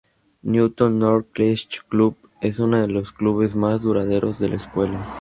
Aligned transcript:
Newton 0.51 0.97
North 0.97 1.27
Chess 1.35 1.67
Club 1.87 2.15
es 2.41 2.57
uno 2.57 2.81
de 2.81 2.87
los 2.87 3.11
clubes 3.13 3.53
más 3.53 3.83
duraderos 3.83 4.39
de 4.39 4.49
la 4.49 4.55
escuela. 4.55 5.07